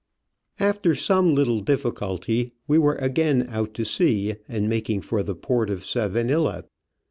After 0.59 0.95
some 0.95 1.35
little 1.35 1.59
difficulty, 1.59 2.53
we 2.67 2.79
were 2.79 2.95
again 2.95 3.45
out 3.51 3.75
to 3.75 3.85
sea 3.85 4.37
and 4.49 4.67
making 4.67 5.01
for 5.01 5.21
the 5.21 5.35
port 5.35 5.69
of 5.69 5.85
Savanilla. 5.85 6.65